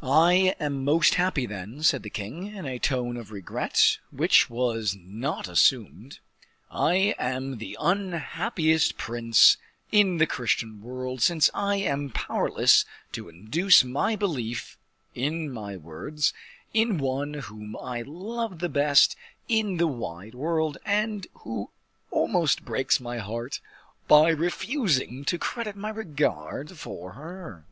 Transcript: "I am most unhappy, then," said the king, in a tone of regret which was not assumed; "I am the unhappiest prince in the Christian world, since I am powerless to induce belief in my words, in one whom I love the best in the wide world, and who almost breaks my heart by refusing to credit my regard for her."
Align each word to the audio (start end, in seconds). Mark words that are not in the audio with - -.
"I 0.00 0.54
am 0.60 0.84
most 0.84 1.14
unhappy, 1.14 1.44
then," 1.44 1.82
said 1.82 2.04
the 2.04 2.08
king, 2.08 2.54
in 2.54 2.66
a 2.66 2.78
tone 2.78 3.16
of 3.16 3.32
regret 3.32 3.98
which 4.12 4.48
was 4.48 4.94
not 4.96 5.48
assumed; 5.48 6.20
"I 6.70 7.16
am 7.18 7.58
the 7.58 7.76
unhappiest 7.80 8.96
prince 8.96 9.56
in 9.90 10.18
the 10.18 10.26
Christian 10.28 10.80
world, 10.80 11.20
since 11.20 11.50
I 11.52 11.78
am 11.78 12.10
powerless 12.10 12.84
to 13.10 13.28
induce 13.28 13.82
belief 13.82 14.78
in 15.16 15.50
my 15.52 15.76
words, 15.78 16.32
in 16.72 16.98
one 16.98 17.34
whom 17.34 17.76
I 17.82 18.02
love 18.02 18.60
the 18.60 18.68
best 18.68 19.16
in 19.48 19.78
the 19.78 19.88
wide 19.88 20.36
world, 20.36 20.78
and 20.84 21.26
who 21.40 21.70
almost 22.12 22.64
breaks 22.64 23.00
my 23.00 23.18
heart 23.18 23.58
by 24.06 24.28
refusing 24.30 25.24
to 25.24 25.38
credit 25.40 25.74
my 25.74 25.88
regard 25.90 26.78
for 26.78 27.14
her." 27.14 27.64